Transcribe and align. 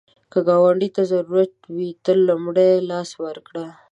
که 0.31 0.39
ګاونډي 0.47 0.89
ته 0.95 1.01
ضرورت 1.11 1.53
وي، 1.75 1.89
ته 2.03 2.11
لومړی 2.27 2.71
لاس 2.89 3.09
ورکړه 3.23 3.65